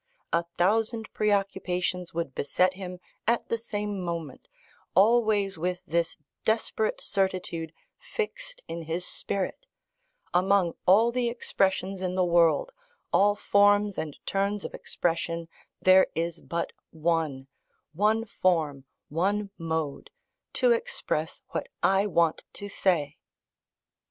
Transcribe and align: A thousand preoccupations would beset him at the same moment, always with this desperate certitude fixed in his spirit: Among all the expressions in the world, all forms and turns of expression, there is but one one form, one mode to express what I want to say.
A 0.33 0.45
thousand 0.57 1.13
preoccupations 1.13 2.11
would 2.11 2.33
beset 2.33 2.73
him 2.73 2.99
at 3.27 3.49
the 3.49 3.57
same 3.59 4.01
moment, 4.03 4.47
always 4.95 5.59
with 5.59 5.83
this 5.85 6.17
desperate 6.43 6.99
certitude 6.99 7.71
fixed 7.99 8.63
in 8.67 8.81
his 8.85 9.05
spirit: 9.05 9.67
Among 10.33 10.73
all 10.87 11.11
the 11.11 11.29
expressions 11.29 12.01
in 12.01 12.15
the 12.15 12.25
world, 12.25 12.71
all 13.13 13.35
forms 13.35 13.99
and 13.99 14.17
turns 14.25 14.65
of 14.65 14.73
expression, 14.73 15.47
there 15.79 16.07
is 16.15 16.39
but 16.39 16.73
one 16.89 17.45
one 17.93 18.25
form, 18.25 18.85
one 19.09 19.51
mode 19.59 20.09
to 20.53 20.71
express 20.71 21.43
what 21.49 21.69
I 21.83 22.07
want 22.07 22.43
to 22.53 22.69
say. 22.69 23.17